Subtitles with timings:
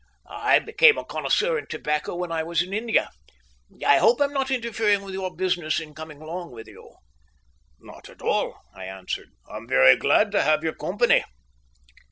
[0.27, 3.11] "I became a connoisseur in tobacco when I was in India.
[3.85, 6.95] I hope I am not interfering with your business in coming along with you?"
[7.79, 11.23] "Not at all," I answered, "I am very glad to have your company."